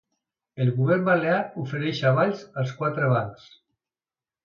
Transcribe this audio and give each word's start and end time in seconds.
El 0.65 0.71
govern 0.77 1.05
balear 1.09 1.37
ofereix 1.65 2.03
avals 2.15 2.43
als 2.65 2.75
quatre 2.83 3.15
bancs 3.17 3.49